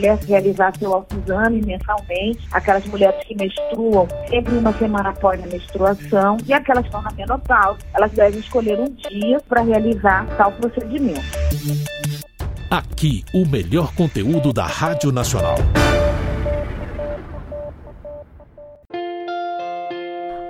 [0.00, 6.38] mulher realizar seu autoexame mensalmente, aquelas mulheres que menstruam sempre uma semana após a menstruação
[6.46, 11.20] e aquelas que estão na menopausa, elas devem escolher um dia para realizar tal procedimento.
[12.70, 15.56] Aqui, o melhor conteúdo da Rádio Nacional.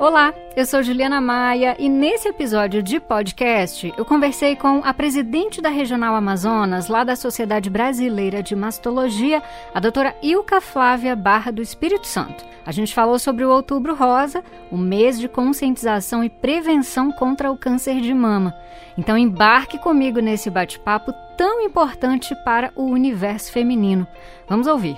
[0.00, 5.60] Olá, eu sou Juliana Maia e nesse episódio de podcast eu conversei com a presidente
[5.60, 9.42] da Regional Amazonas, lá da Sociedade Brasileira de Mastologia,
[9.74, 12.42] a doutora Ilka Flávia Barra do Espírito Santo.
[12.64, 17.58] A gente falou sobre o Outubro Rosa, o mês de conscientização e prevenção contra o
[17.58, 18.54] câncer de mama.
[18.96, 24.06] Então embarque comigo nesse bate-papo tão importante para o universo feminino.
[24.48, 24.96] Vamos ouvir.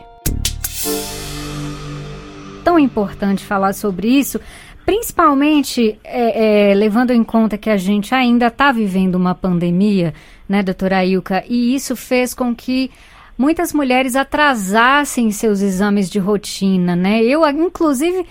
[2.62, 4.41] Tão importante falar sobre isso
[4.84, 10.12] Principalmente é, é, levando em conta que a gente ainda está vivendo uma pandemia,
[10.48, 12.91] né, doutora Ilka, e isso fez com que
[13.38, 17.22] muitas mulheres atrasassem seus exames de rotina, né?
[17.22, 18.27] Eu, inclusive,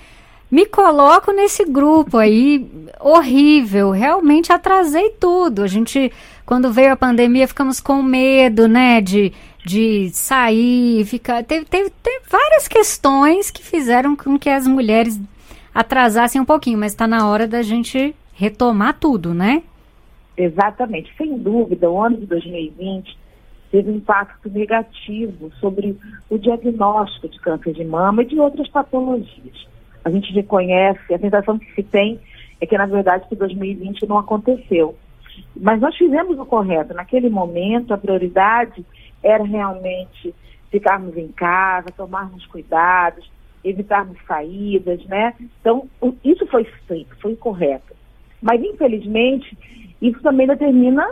[0.50, 5.64] me coloco nesse grupo aí horrível, realmente atrasei tudo.
[5.64, 6.12] A gente,
[6.46, 9.32] quando veio a pandemia, ficamos com medo, né, de,
[9.66, 11.44] de sair, ficar.
[11.44, 15.20] Teve, teve, teve várias questões que fizeram com que as mulheres
[15.74, 19.64] atrasassem um pouquinho, mas está na hora da gente retomar tudo, né?
[20.36, 21.14] Exatamente.
[21.18, 23.18] Sem dúvida, o ano de 2020
[23.72, 25.98] teve um impacto negativo sobre
[26.30, 29.68] o diagnóstico de câncer de mama e de outras patologias.
[30.04, 32.20] A gente reconhece, a sensação que se tem
[32.60, 34.96] é que, na verdade, que 2020 não aconteceu.
[35.56, 36.94] Mas nós fizemos o correto.
[36.94, 38.86] Naquele momento, a prioridade
[39.24, 40.34] era realmente
[40.70, 43.30] ficarmos em casa, tomarmos cuidados,
[43.64, 45.34] evitarmos saídas, né?
[45.60, 45.88] Então,
[46.24, 47.96] isso foi feito, foi correto.
[48.42, 49.58] Mas, infelizmente,
[50.02, 51.08] isso também determina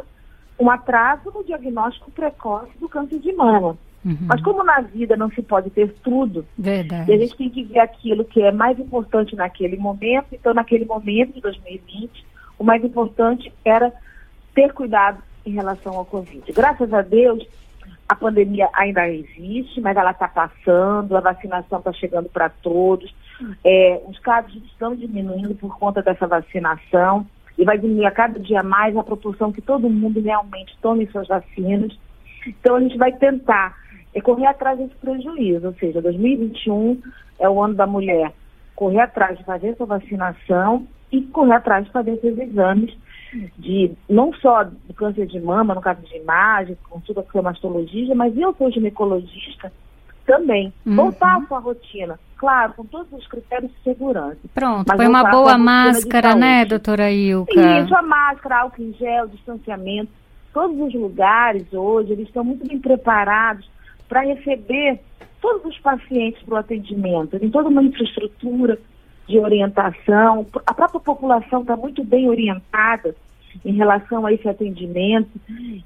[0.60, 3.78] um atraso no diagnóstico precoce do câncer de mama.
[4.04, 4.18] Uhum.
[4.22, 7.12] Mas como na vida não se pode ter tudo, Verdade.
[7.12, 11.34] a gente tem que ver aquilo que é mais importante naquele momento, então naquele momento
[11.34, 12.26] de 2020,
[12.58, 13.92] o mais importante era
[14.56, 16.52] ter cuidado em relação ao Covid.
[16.52, 17.46] Graças a Deus,
[18.10, 23.14] a pandemia ainda existe, mas ela está passando, a vacinação está chegando para todos.
[23.64, 27.26] É, os casos estão diminuindo por conta dessa vacinação
[27.56, 31.28] e vai diminuir a cada dia mais a proporção que todo mundo realmente tome suas
[31.28, 31.96] vacinas.
[32.48, 33.78] Então a gente vai tentar
[34.14, 37.00] é, correr atrás desse prejuízo, ou seja, 2021
[37.38, 38.34] é o ano da mulher
[38.80, 42.98] correr atrás de fazer sua vacinação e correr atrás de fazer seus exames
[43.58, 47.42] de não só do câncer de mama, no caso de imagem, com tudo que é
[47.42, 49.72] mastologia, mas eu sou ginecologista
[50.26, 50.74] também.
[50.86, 50.96] Uhum.
[50.96, 54.38] Voltar à sua rotina, claro, com todos os critérios de segurança.
[54.54, 57.82] Pronto, põe uma boa máscara, né, doutora Ilka?
[57.82, 60.12] Isso, a máscara, álcool em gel, distanciamento.
[60.54, 63.70] Todos os lugares hoje, eles estão muito bem preparados
[64.08, 65.00] para receber
[65.42, 67.40] todos os pacientes para o atendimento.
[67.40, 68.80] Tem toda uma infraestrutura
[69.30, 70.46] de orientação.
[70.66, 73.16] A própria população está muito bem orientada
[73.64, 75.30] em relação a esse atendimento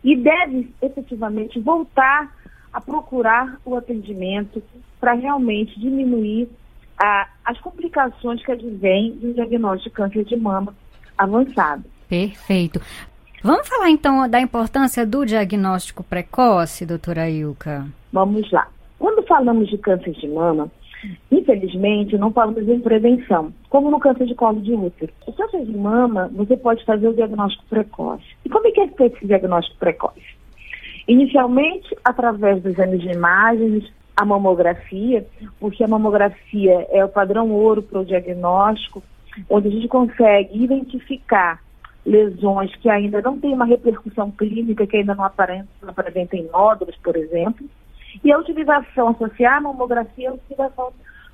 [0.03, 2.33] e deve efetivamente voltar
[2.71, 4.63] a procurar o atendimento
[4.99, 6.49] para realmente diminuir
[6.97, 10.73] a, as complicações que advêm do diagnóstico de câncer de mama
[11.17, 11.83] avançado.
[12.07, 12.81] Perfeito.
[13.43, 17.85] Vamos falar então da importância do diagnóstico precoce, doutora Ilka?
[18.11, 18.67] Vamos lá.
[18.97, 20.71] Quando falamos de câncer de mama,
[21.31, 25.11] Infelizmente, não falamos em prevenção, como no câncer de colo de útero.
[25.27, 28.23] O câncer de mama, você pode fazer o diagnóstico precoce.
[28.45, 30.21] E como é que é feito esse diagnóstico precoce?
[31.07, 35.25] Inicialmente, através dos exames de imagens, a mamografia,
[35.59, 39.03] porque a mamografia é o padrão ouro para o diagnóstico,
[39.49, 41.61] onde a gente consegue identificar
[42.05, 46.95] lesões que ainda não têm uma repercussão clínica, que ainda não apresentam, não apresentem nódulos,
[46.97, 47.65] por exemplo,
[48.23, 50.91] e a utilização, associar a mamografia à utilização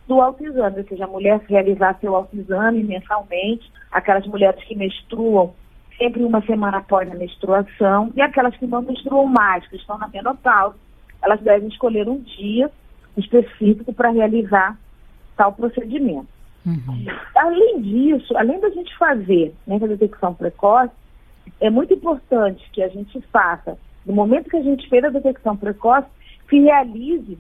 [0.08, 5.54] do autoexame, ou seja, a mulher realizar seu autoexame mensalmente, aquelas mulheres que menstruam
[5.98, 10.08] sempre uma semana após a menstruação, e aquelas que não menstruam mais, que estão na
[10.08, 10.76] menopausa,
[11.22, 12.72] elas devem escolher um dia
[13.18, 14.78] específico para realizar
[15.36, 16.28] tal procedimento.
[16.66, 17.06] Uhum.
[17.36, 20.92] Além disso, além da gente fazer né, a detecção precoce,
[21.60, 25.56] é muito importante que a gente faça, no momento que a gente fez a detecção
[25.56, 26.08] precoce,
[26.50, 27.38] que realize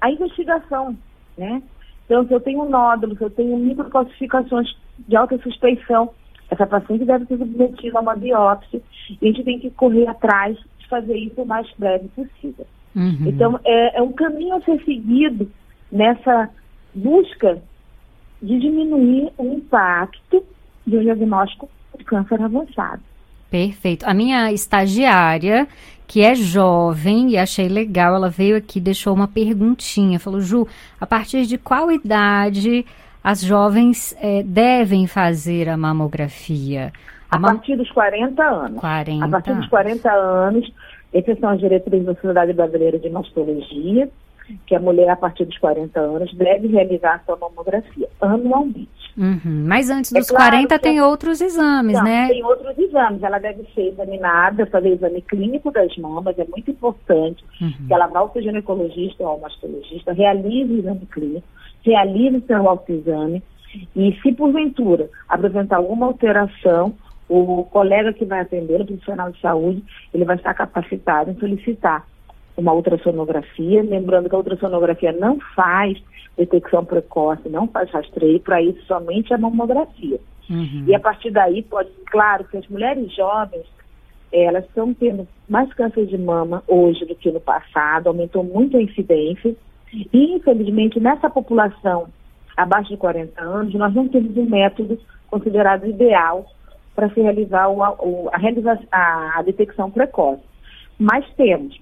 [0.00, 0.96] a investigação,
[1.36, 1.62] né?
[2.06, 4.68] Então, se eu tenho um nódulo, se eu tenho microclassificações
[5.08, 6.10] de alta suspeição,
[6.50, 10.58] essa paciente deve ser submetida a uma biópsia e a gente tem que correr atrás
[10.78, 12.66] de fazer isso o mais breve possível.
[12.94, 13.26] Uhum.
[13.26, 15.50] Então, é, é um caminho a ser seguido
[15.90, 16.50] nessa
[16.94, 17.62] busca
[18.42, 20.44] de diminuir o impacto
[20.86, 23.02] do diagnóstico de câncer avançado.
[23.52, 24.06] Perfeito.
[24.08, 25.68] A minha estagiária,
[26.08, 30.18] que é jovem e achei legal, ela veio aqui deixou uma perguntinha.
[30.18, 30.66] Falou, Ju,
[30.98, 32.86] a partir de qual idade
[33.22, 36.94] as jovens é, devem fazer a mamografia?
[37.30, 38.80] A, a partir dos 40 anos.
[38.80, 39.22] 40.
[39.22, 40.72] A partir dos 40 anos,
[41.12, 44.08] essas são as diretrizes da Sociedade Brasileira de Mastologia,
[44.66, 48.88] que a mulher, a partir dos 40 anos, deve realizar sua mamografia anualmente.
[49.16, 49.64] Uhum.
[49.66, 52.28] Mas antes é dos é claro 40 tem outros exames, não, né?
[52.28, 53.22] Tem outros exames.
[53.22, 57.86] Ela deve ser examinada, fazer exame clínico das mamas, é muito importante uhum.
[57.86, 61.46] que ela vá ao seu ginecologista ou ao mastologista, realize o exame clínico,
[61.84, 63.42] realize o seu autoexame
[63.96, 66.94] e se porventura apresentar alguma alteração,
[67.28, 72.06] o colega que vai atender, o profissional de saúde, ele vai estar capacitado em solicitar
[72.56, 75.98] uma ultrassonografia, lembrando que a ultrassonografia não faz
[76.36, 80.18] detecção precoce, não faz rastreio, para isso somente a mamografia.
[80.48, 80.84] Uhum.
[80.86, 83.66] E a partir daí pode, claro, que as mulheres jovens,
[84.32, 88.82] elas estão tendo mais câncer de mama hoje do que no passado, aumentou muito a
[88.82, 89.54] incidência,
[89.92, 92.08] e infelizmente nessa população
[92.56, 94.98] abaixo de 40 anos, nós não temos um método
[95.28, 96.46] considerado ideal
[96.94, 97.92] para se realizar o, a,
[98.90, 100.42] a, a detecção precoce.
[100.98, 101.78] Mas temos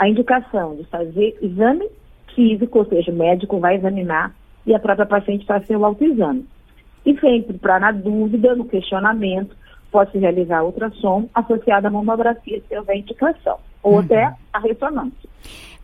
[0.00, 1.86] a indicação de fazer exame
[2.34, 4.34] físico, ou seja, o médico vai examinar
[4.66, 6.46] e a própria paciente fazer o autoexame.
[7.04, 9.54] E sempre, para na dúvida, no questionamento,
[9.92, 13.98] pode-se realizar ultrassom associado à mamografia, se houver indicação, ou uhum.
[14.00, 15.28] até a ressonância.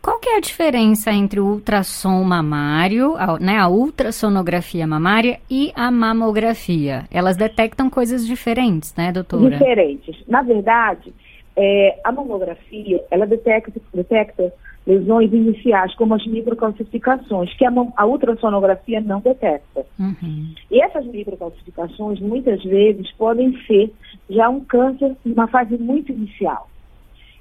[0.01, 5.71] Qual que é a diferença entre o ultrassom mamário, a, né, a ultrassonografia mamária e
[5.75, 7.05] a mamografia?
[7.11, 9.51] Elas detectam coisas diferentes, né, doutora?
[9.51, 10.15] Diferentes.
[10.27, 11.13] Na verdade,
[11.57, 14.53] é, a mamografia, ela detecta, detecta
[14.85, 19.85] lesões iniciais, como as microcalcificações, que a, a ultrassonografia não detecta.
[19.99, 20.53] Uhum.
[20.71, 23.91] E essas microcalcificações, muitas vezes, podem ser
[24.29, 26.69] já um câncer numa fase muito inicial.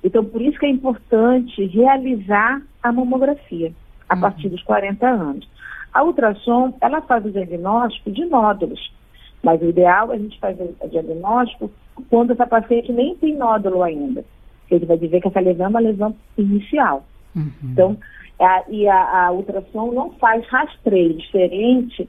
[0.02, 3.72] Então, por isso que é importante realizar a mamografia
[4.08, 4.20] a uhum.
[4.22, 5.48] partir dos 40 anos.
[5.92, 8.92] A ultrassom, ela faz o diagnóstico de nódulos,
[9.42, 11.70] mas o ideal é a gente fazer o diagnóstico
[12.10, 14.24] quando essa paciente nem tem nódulo ainda.
[14.70, 17.04] Ele vai dizer que essa lesão é uma lesão inicial.
[17.34, 17.50] Uhum.
[17.64, 17.96] Então,
[18.40, 22.08] a, e a, a, ultrassom não faz rastreio diferente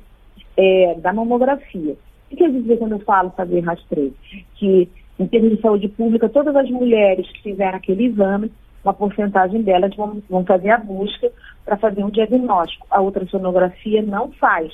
[0.55, 1.93] é, da mamografia.
[1.93, 4.13] O que quer dizer quando eu falo fazer rastreio?
[4.55, 4.89] Que,
[5.19, 8.51] em termos de saúde pública, todas as mulheres que fizeram aquele exame,
[8.83, 11.31] uma porcentagem delas vão, vão fazer a busca
[11.65, 12.87] para fazer um diagnóstico.
[12.89, 14.73] A ultrassonografia não faz.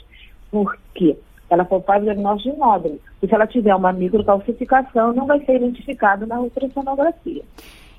[0.49, 1.17] Por quê?
[1.53, 2.99] Ela faz o diagnóstico de nódulo.
[3.21, 7.43] E se ela tiver uma microcalcificação, não vai ser identificado na ultrassonografia.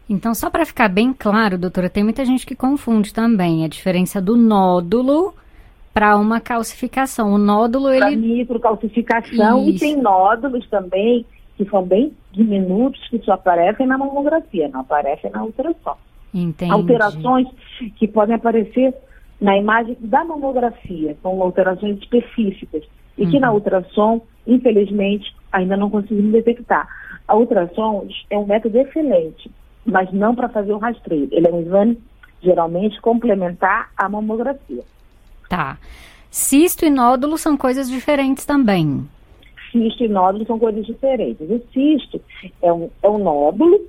[0.08, 4.20] Então, só para ficar bem claro, doutora, tem muita gente que confunde também a diferença
[4.20, 5.34] do nódulo
[5.94, 7.32] para uma calcificação.
[7.32, 8.00] O nódulo, ele...
[8.00, 9.76] Para microcalcificação Isso.
[9.76, 11.24] e tem nódulos também
[11.56, 15.96] que são bem diminutos que só aparecem na mamografia, não aparecem na ultrassom.
[16.34, 16.72] Entendi.
[16.72, 17.46] Alterações
[17.96, 18.92] que podem aparecer
[19.40, 22.82] na imagem da mamografia, são alterações específicas
[23.16, 23.30] e uhum.
[23.30, 23.56] que na uhum.
[23.56, 26.88] ultrassom, infelizmente, ainda não conseguimos detectar.
[27.26, 29.50] A ultrassom é um método excelente
[29.84, 31.28] mas não para fazer o rastreio.
[31.30, 31.98] Ele é um exame
[32.42, 34.82] geralmente complementar à mamografia.
[35.48, 35.78] Tá.
[36.30, 39.08] Cisto e nódulo são coisas diferentes também.
[39.70, 41.48] Cisto e nódulo são coisas diferentes.
[41.48, 42.20] O cisto
[42.62, 43.80] é um, é um nódulo,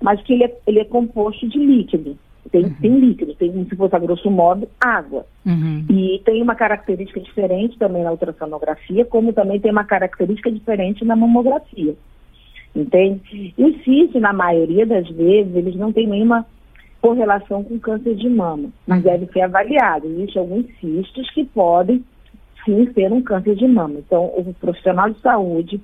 [0.00, 2.18] mas que ele é, ele é composto de líquido.
[2.50, 2.74] Tem, uhum.
[2.80, 5.24] tem líquido, tem, se fosse a grosso modo, água.
[5.46, 5.84] Uhum.
[5.88, 11.14] E tem uma característica diferente também na ultrassonografia, como também tem uma característica diferente na
[11.14, 11.94] mamografia.
[12.74, 13.54] Entende?
[13.56, 16.44] E o CIS, na maioria das vezes, eles não têm nenhuma
[17.00, 20.06] correlação com câncer de mama, mas deve ser avaliado.
[20.06, 22.02] Existem alguns cistos que podem
[22.64, 23.98] sim ser um câncer de mama.
[23.98, 25.80] Então, o profissional de saúde,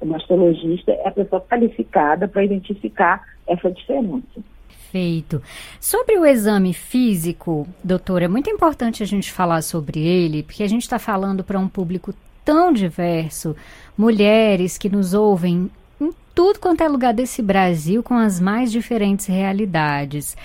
[0.00, 4.40] o mastologista, é a pessoa qualificada para identificar essa diferença.
[4.92, 5.42] Perfeito.
[5.80, 10.68] Sobre o exame físico, doutora, é muito importante a gente falar sobre ele, porque a
[10.68, 12.12] gente está falando para um público
[12.44, 13.56] tão diverso,
[13.96, 15.70] mulheres que nos ouvem
[16.34, 20.36] tudo quanto é lugar desse Brasil com as mais diferentes realidades.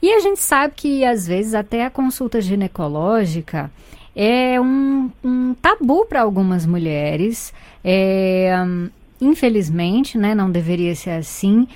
[0.00, 3.70] E a gente sabe que, às vezes, até a consulta ginecológica
[4.16, 7.52] é um, um tabu para algumas mulheres.
[7.84, 8.54] É,
[9.20, 11.68] infelizmente, né, não deveria ser assim.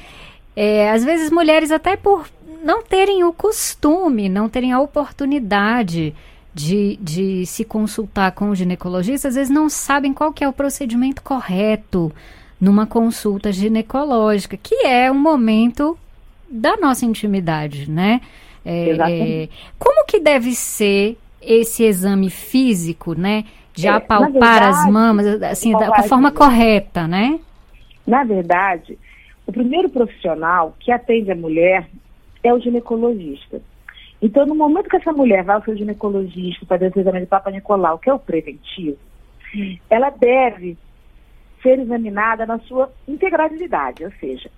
[0.56, 2.28] É, às vezes, mulheres, até por
[2.62, 6.14] não terem o costume, não terem a oportunidade
[6.54, 10.52] de, de se consultar com o ginecologista, às vezes não sabem qual que é o
[10.52, 12.12] procedimento correto
[12.60, 15.98] numa consulta ginecológica, que é um momento
[16.48, 18.20] da nossa intimidade, né?
[18.64, 23.44] É, é, como que deve ser esse exame físico, né?
[23.74, 27.38] De é, apalpar verdade, as mamas, assim, da, forma correta, né?
[28.06, 28.98] Na verdade,
[29.46, 31.88] o primeiro profissional que atende a mulher
[32.42, 33.60] é o ginecologista.
[34.20, 37.50] Então, no momento que essa mulher vai ao seu ginecologista fazer o exame de Papa
[37.50, 38.98] Nicolau, que é o preventivo,
[39.90, 40.76] ela deve
[41.62, 44.50] ser examinada na sua integralidade, ou seja,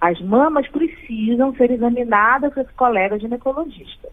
[0.00, 4.08] as mamas precisam ser examinadas com esse colega ginecologista.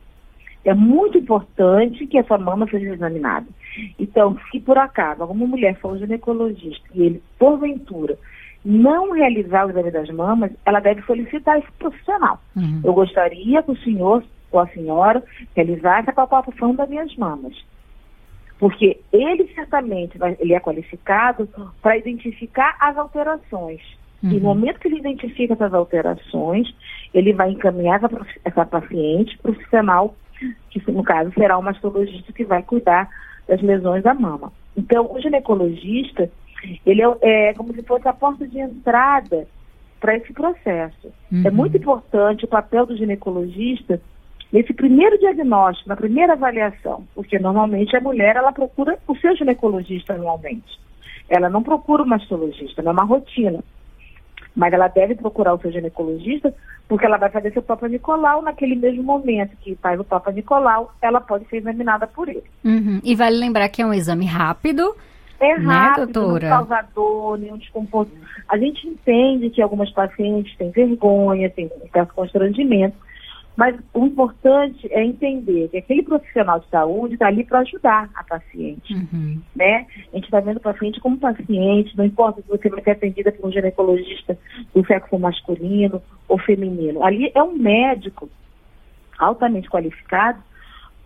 [0.63, 3.45] É muito importante que essa mama seja examinada.
[3.99, 8.17] Então, se por acaso alguma mulher for um ginecologista e ele, porventura,
[8.65, 12.41] não realizar o exame das mamas, ela deve solicitar esse profissional.
[12.55, 12.81] Uhum.
[12.83, 15.23] Eu gostaria que o senhor ou a senhora
[15.55, 17.53] realizasse a palpação das minhas mamas.
[18.57, 21.47] Porque ele certamente vai, ele é qualificado
[21.81, 23.81] para identificar as alterações.
[24.23, 24.31] Uhum.
[24.31, 24.55] E no uhum.
[24.55, 26.73] momento que ele identifica essas alterações,
[27.13, 30.15] ele vai encaminhar essa, essa paciente profissional,
[30.71, 33.09] que no caso será o mastologista que vai cuidar
[33.47, 34.51] das lesões da mama.
[34.75, 36.31] Então, o ginecologista,
[36.85, 39.47] ele é, é como se fosse a porta de entrada
[39.99, 41.07] para esse processo.
[41.07, 41.41] É uhum.
[41.45, 44.01] É muito importante o papel do ginecologista
[44.51, 50.13] nesse primeiro diagnóstico, na primeira avaliação, porque normalmente a mulher ela procura o seu ginecologista
[50.13, 50.79] anualmente.
[51.27, 53.63] Ela não procura o mastologista, não é uma rotina.
[54.55, 56.53] Mas ela deve procurar o seu ginecologista
[56.87, 60.93] porque ela vai fazer seu Papa Nicolau naquele mesmo momento que faz o Papa Nicolau,
[61.01, 62.43] ela pode ser examinada por ele.
[62.63, 63.01] Uhum.
[63.03, 64.95] E vale lembrar que é um exame rápido.
[65.39, 66.49] É né, rápido, doutora?
[66.49, 68.11] não causa dor, nenhum desconforto.
[68.47, 72.95] A gente entende que algumas pacientes têm vergonha, têm um certo constrangimento,
[73.55, 78.23] mas o importante é entender que aquele profissional de saúde está ali para ajudar a
[78.23, 78.93] paciente.
[78.93, 79.41] Uhum.
[79.55, 79.87] Né?
[80.11, 83.31] A gente está vendo o paciente como paciente, não importa se você vai ser atendida
[83.31, 84.37] por um ginecologista
[84.73, 87.03] do sexo masculino ou feminino.
[87.03, 88.29] Ali é um médico
[89.17, 90.39] altamente qualificado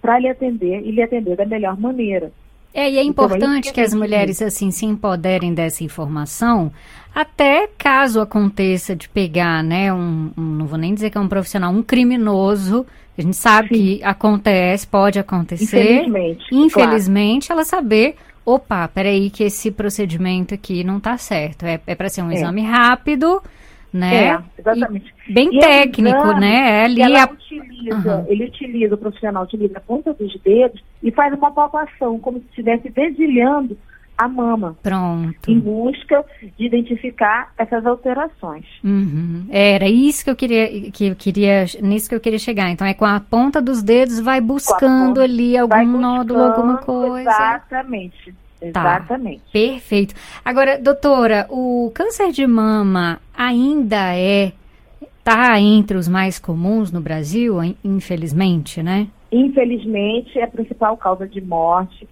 [0.01, 2.31] para lhe atender e lhe atender da melhor maneira.
[2.73, 6.71] É, e é importante que as mulheres assim se empoderem dessa informação,
[7.13, 11.27] até caso aconteça de pegar, né, um, um não vou nem dizer que é um
[11.27, 12.85] profissional, um criminoso,
[13.17, 13.73] a gente sabe Sim.
[13.73, 15.93] que acontece, pode acontecer.
[15.93, 16.45] Infelizmente.
[16.51, 17.59] Infelizmente, claro.
[17.59, 21.65] ela saber, opa, peraí que esse procedimento aqui não está certo.
[21.65, 22.35] É, é para ser um é.
[22.35, 23.41] exame rápido,
[23.91, 24.27] né?
[24.27, 25.13] É, exatamente.
[25.27, 26.81] E bem e técnico, exame, né?
[26.81, 27.31] É ali ela a...
[27.31, 28.25] utiliza, uhum.
[28.27, 32.45] ele utiliza, o profissional utiliza a ponta dos dedos e faz uma palpação, como se
[32.49, 33.77] estivesse dedilhando
[34.19, 34.75] a mama.
[34.83, 35.49] Pronto.
[35.49, 36.25] Em busca
[36.57, 38.65] de identificar essas alterações.
[38.83, 39.47] Uhum.
[39.49, 42.69] Era isso que eu queria, que eu queria, nisso que eu queria chegar.
[42.69, 47.21] Então é com a ponta dos dedos vai buscando ponta, ali algum nódulo, alguma coisa.
[47.21, 48.35] Exatamente.
[48.59, 48.67] Tá.
[48.67, 49.39] Exatamente.
[49.39, 50.13] Tá, perfeito.
[50.43, 54.51] Agora, doutora, o câncer de mama ainda é
[55.23, 59.07] tá entre os mais comuns no Brasil, infelizmente, né?
[59.31, 62.07] Infelizmente, é a principal causa de morte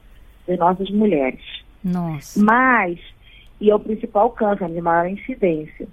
[0.48, 1.42] de nossas mulheres.
[1.84, 2.40] Nossa.
[2.44, 3.00] Mas,
[3.60, 5.88] e é o principal câncer de maior incidência.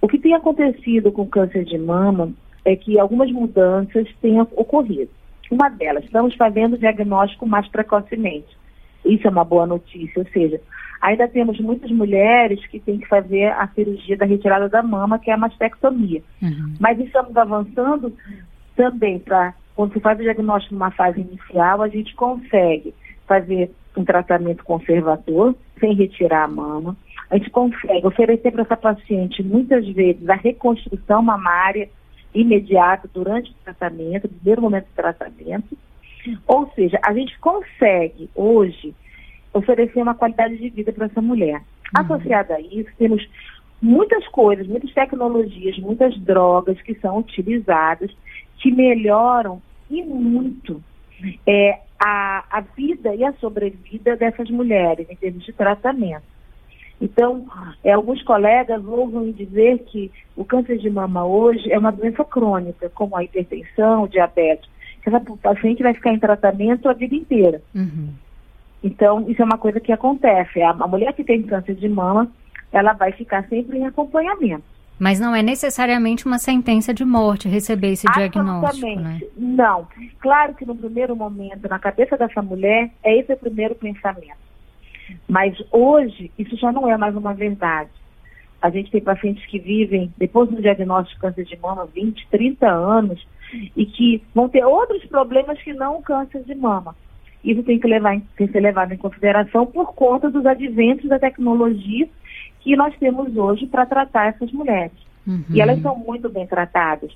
[0.00, 2.32] O que tem acontecido com o câncer de mama
[2.64, 5.10] é que algumas mudanças têm ocorrido.
[5.50, 8.56] Uma delas, estamos fazendo o diagnóstico mais precocemente.
[9.04, 10.60] Isso é uma boa notícia, ou seja,
[11.00, 15.30] ainda temos muitas mulheres que têm que fazer a cirurgia da retirada da mama, que
[15.30, 16.22] é a mastectomia.
[16.42, 16.74] Uhum.
[16.78, 18.14] Mas estamos avançando
[18.76, 22.94] também para, quando se faz o diagnóstico numa fase inicial, a gente consegue
[23.26, 26.96] fazer um tratamento conservador, sem retirar a mama.
[27.30, 31.88] A gente consegue oferecer para essa paciente, muitas vezes, a reconstrução mamária
[32.34, 35.76] imediata durante o tratamento, no primeiro momento do tratamento.
[36.46, 38.94] Ou seja, a gente consegue hoje
[39.52, 41.56] oferecer uma qualidade de vida para essa mulher.
[41.56, 42.02] Uhum.
[42.02, 43.26] Associada a isso, temos
[43.80, 48.10] muitas coisas, muitas tecnologias, muitas drogas que são utilizadas
[48.58, 49.60] que melhoram
[49.90, 50.82] e muito
[51.46, 56.22] é, a, a vida e a sobrevida dessas mulheres em termos de tratamento.
[57.00, 57.46] Então,
[57.82, 62.90] é, alguns colegas ousam dizer que o câncer de mama hoje é uma doença crônica,
[62.90, 64.68] como a hipertensão, o diabetes.
[65.04, 67.62] Essa paciente vai ficar em tratamento a vida inteira.
[67.74, 68.10] Uhum.
[68.82, 70.62] Então, isso é uma coisa que acontece.
[70.62, 72.30] A, a mulher que tem câncer de mama,
[72.72, 74.64] ela vai ficar sempre em acompanhamento.
[74.98, 79.20] Mas não é necessariamente uma sentença de morte receber esse diagnóstico, né?
[79.34, 79.88] Não.
[80.20, 84.36] Claro que no primeiro momento, na cabeça dessa mulher, é esse o primeiro pensamento.
[85.26, 87.88] Mas hoje, isso já não é mais uma verdade.
[88.60, 92.68] A gente tem pacientes que vivem, depois do diagnóstico de câncer de mama, 20, 30
[92.68, 93.26] anos,
[93.76, 96.94] e que vão ter outros problemas que não o câncer de mama.
[97.42, 101.18] Isso tem que, levar, tem que ser levado em consideração por conta dos adventos da
[101.18, 102.08] tecnologia
[102.60, 104.92] que nós temos hoje para tratar essas mulheres.
[105.26, 105.44] Uhum.
[105.50, 107.10] E elas são muito bem tratadas.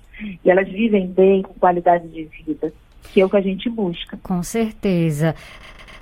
[0.44, 2.72] E elas vivem bem, com qualidade de vida,
[3.12, 4.18] que é o que a gente busca.
[4.22, 5.34] Com certeza.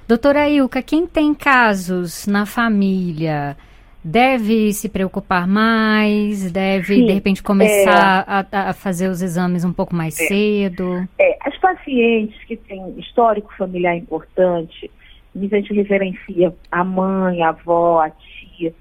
[0.07, 3.57] Doutora Ilka, quem tem casos na família
[4.05, 9.65] deve se preocupar mais, deve Sim, de repente começar é, a, a, fazer os exames
[9.65, 11.09] um pouco mais é, cedo?
[11.19, 14.91] É, as pacientes que têm histórico familiar importante,
[15.35, 18.75] a gente referencia a mãe, a avó, a tia,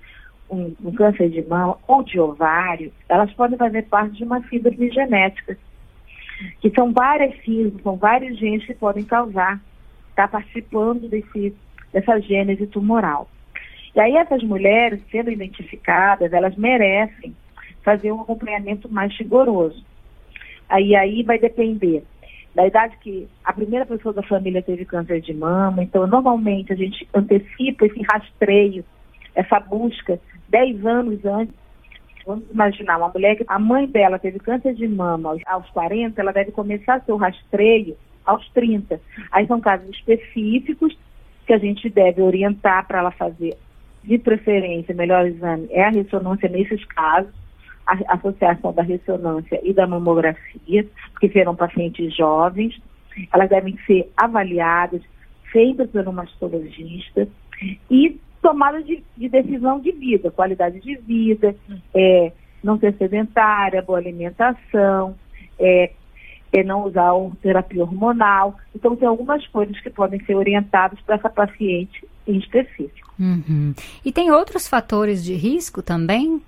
[0.50, 4.92] um, um, câncer de mama ou de ovário, elas podem fazer parte de uma síndrome
[4.92, 5.58] genética,
[6.60, 9.62] que são várias síndromes, são vários genes que podem causar,
[10.10, 11.56] estar tá participando desse,
[11.94, 13.30] dessa gênese tumoral.
[13.95, 17.36] E aí essas mulheres, sendo identificadas, elas merecem
[17.83, 19.83] fazer um acompanhamento mais rigoroso.
[20.69, 22.03] Aí, aí vai depender
[22.55, 26.75] da idade que a primeira pessoa da família teve câncer de mama, então normalmente a
[26.75, 28.83] gente antecipa esse rastreio,
[29.33, 30.19] essa busca
[30.50, 31.55] 10 anos antes.
[32.25, 36.21] Vamos imaginar, uma mulher que a mãe dela teve câncer de mama aos, aos 40,
[36.21, 39.00] ela deve começar seu rastreio aos 30.
[39.31, 40.95] Aí são casos específicos
[41.48, 43.57] que a gente deve orientar para ela fazer
[44.03, 47.31] de preferência, melhor exame é a ressonância nesses casos,
[47.86, 52.81] a associação da ressonância e da mamografia, porque serão pacientes jovens,
[53.34, 55.01] elas devem ser avaliadas,
[55.51, 57.27] feitas pelo mastologista
[57.89, 61.55] e tomada de, de decisão de vida, qualidade de vida,
[61.93, 62.31] é,
[62.63, 65.15] não ser sedentária, boa alimentação,
[65.60, 65.91] é,
[66.51, 68.55] é não usar terapia hormonal.
[68.75, 73.11] Então, tem algumas coisas que podem ser orientadas para essa paciente em específico.
[73.22, 73.75] Uhum.
[74.04, 76.42] E tem outros fatores de risco também?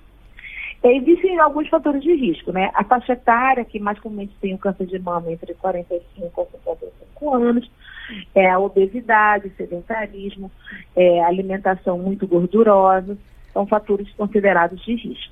[0.83, 2.71] Existem alguns fatores de risco, né?
[2.73, 7.33] A faixa etária, que mais comumente tem o câncer de mama entre 45 e 55
[7.33, 7.71] anos,
[8.35, 10.51] é a obesidade, sedentarismo,
[10.95, 13.17] é, alimentação muito gordurosa,
[13.53, 15.31] são fatores considerados de risco.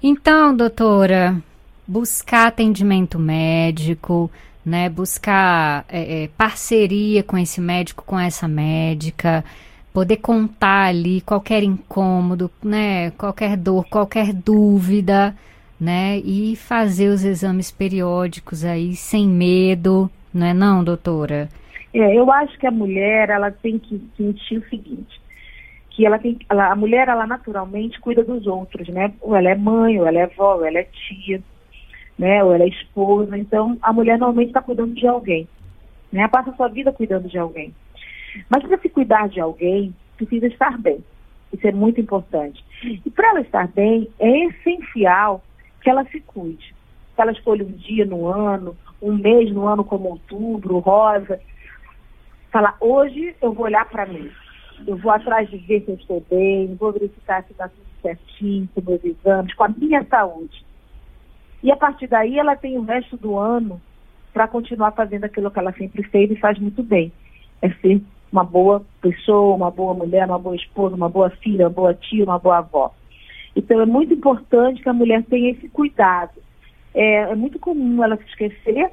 [0.00, 1.34] Então, doutora,
[1.88, 4.30] buscar atendimento médico,
[4.64, 4.88] né?
[4.88, 9.44] Buscar é, é, parceria com esse médico, com essa médica,
[9.96, 13.12] poder contar ali qualquer incômodo, né?
[13.12, 15.34] Qualquer dor, qualquer dúvida,
[15.80, 16.18] né?
[16.18, 21.48] E fazer os exames periódicos aí sem medo, não é não, doutora?
[21.94, 25.18] É, eu acho que a mulher ela tem que sentir o seguinte,
[25.88, 29.14] que ela tem, ela, a mulher ela naturalmente cuida dos outros, né?
[29.22, 31.42] Ou ela é mãe, ou ela é avó, ou ela é tia
[32.18, 32.44] né?
[32.44, 33.38] Ou ela é esposa.
[33.38, 35.48] Então, a mulher normalmente está cuidando de alguém.
[36.12, 36.28] Né?
[36.28, 37.74] Passa a sua vida cuidando de alguém.
[38.48, 41.04] Mas para se cuidar de alguém, precisa estar bem.
[41.52, 42.64] Isso é muito importante.
[42.82, 45.42] E para ela estar bem, é essencial
[45.80, 46.74] que ela se cuide.
[47.14, 51.40] Que ela escolha um dia no ano, um mês no ano como outubro, rosa.
[52.50, 54.30] Falar, hoje eu vou olhar para mim.
[54.86, 58.68] Eu vou atrás de ver se eu estou bem, vou verificar se está tudo certinho
[58.74, 60.64] com meus exames, com a minha saúde.
[61.62, 63.80] E a partir daí ela tem o resto do ano
[64.32, 67.10] para continuar fazendo aquilo que ela sempre fez e faz muito bem.
[67.62, 71.74] É ser uma boa pessoa, uma boa mulher, uma boa esposa, uma boa filha, uma
[71.74, 72.94] boa tia, uma boa avó.
[73.54, 76.32] Então é muito importante que a mulher tenha esse cuidado.
[76.94, 78.90] É, é muito comum ela se esquecer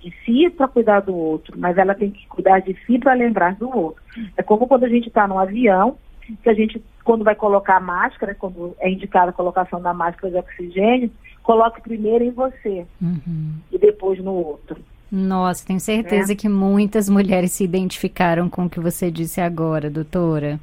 [0.00, 3.54] de si para cuidar do outro, mas ela tem que cuidar de si para lembrar
[3.54, 4.02] do outro.
[4.36, 5.96] É como quando a gente está no avião,
[6.42, 10.32] que a gente, quando vai colocar a máscara, quando é indicada a colocação da máscara
[10.32, 11.10] de oxigênio,
[11.42, 13.54] coloque primeiro em você uhum.
[13.70, 14.80] e depois no outro.
[15.10, 16.36] Nossa, tenho certeza é.
[16.36, 20.60] que muitas mulheres se identificaram com o que você disse agora, doutora.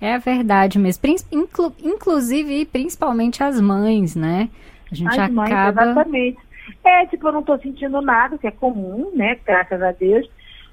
[0.00, 1.02] É a verdade mesmo.
[1.30, 4.48] Inclu inclusive, principalmente as mães, né?
[4.90, 5.82] A gente as mães, acaba.
[5.82, 6.38] Exatamente.
[6.84, 9.36] É, tipo, eu não estou sentindo nada, que é comum, né?
[9.44, 10.28] Graças a Deus.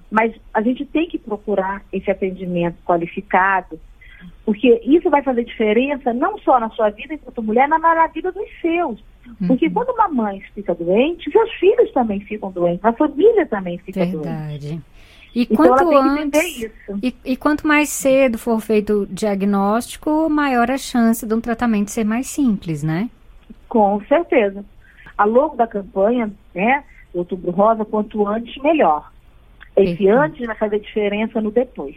[0.10, 3.80] Mas a gente tem que procurar esse atendimento qualificado,
[4.46, 8.32] porque isso vai fazer diferença não só na sua vida enquanto mulher, mas na vida
[8.32, 9.04] dos seus.
[9.46, 9.74] Porque uhum.
[9.74, 14.70] quando uma mãe fica doente, seus filhos também ficam doentes, a família também fica Verdade.
[14.70, 14.82] doente.
[15.36, 16.72] E então quanto antes,
[17.04, 21.92] e, e, quanto mais cedo for feito o diagnóstico, maior a chance de um tratamento
[21.92, 23.10] ser mais simples, né?
[23.68, 24.66] Com certeza.
[25.18, 29.12] Ao longo da campanha, né, Outubro Rosa, quanto antes, melhor.
[29.76, 30.14] Esse Perfeito.
[30.14, 31.96] antes vai fazer diferença no depois.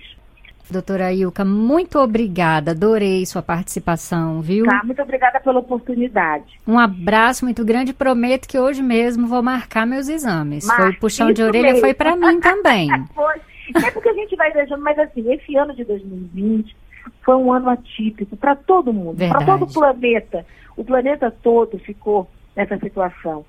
[0.71, 4.65] Doutora Ilka, muito obrigada, adorei sua participação, viu?
[4.65, 6.61] Tá, muito obrigada pela oportunidade.
[6.67, 10.67] Um abraço muito grande, prometo que hoje mesmo vou marcar meus exames.
[10.67, 11.81] Marque, foi puxão de orelha, mesmo.
[11.81, 12.89] foi para mim também.
[13.15, 13.41] foi.
[13.85, 16.77] É porque a gente vai deixando, mas assim, esse ano de 2020
[17.23, 20.45] foi um ano atípico para todo mundo, para todo o planeta.
[20.77, 23.45] O planeta todo ficou nessa situação.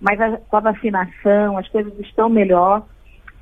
[0.00, 2.86] Mas a, com a vacinação, as coisas estão melhor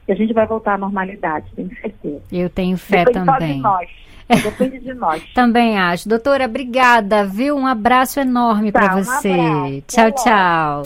[0.06, 2.22] que a gente vai voltar à normalidade, tenho certeza.
[2.30, 3.48] Eu tenho fé Depende também.
[3.50, 3.90] Só de nós.
[4.42, 5.22] Depende de nós.
[5.34, 6.08] também acho.
[6.08, 7.56] Doutora, obrigada, viu?
[7.56, 9.30] Um abraço enorme para você.
[9.30, 10.82] Um tchau, tchau.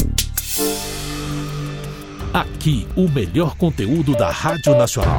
[2.33, 5.17] Aqui, o melhor conteúdo da Rádio Nacional.